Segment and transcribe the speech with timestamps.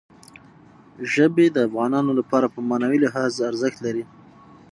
[1.13, 4.03] ژبې د افغانانو لپاره په معنوي لحاظ ارزښت لري.